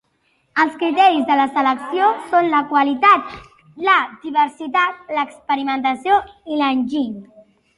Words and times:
Els 0.61 0.77
criteris 0.77 1.25
de 1.27 1.35
selecció 1.57 2.07
són 2.31 2.49
la 2.55 2.61
qualitat, 2.73 3.35
la 3.89 3.97
diversitat, 4.27 5.05
l'experimentació 5.19 6.19
i 6.57 6.63
l'enginy. 6.65 7.15